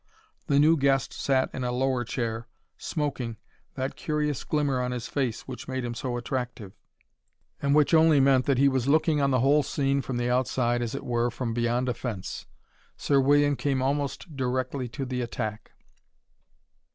[0.47, 3.37] The new guest sat in a lower chair, smoking,
[3.75, 6.73] that curious glimmer on his face which made him so attractive,
[7.61, 10.81] and which only meant that he was looking on the whole scene from the outside,
[10.81, 12.47] as it were, from beyond a fence.
[12.97, 15.71] Sir William came almost directly to the attack.